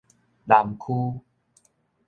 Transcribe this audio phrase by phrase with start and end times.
[0.47, 1.21] 南區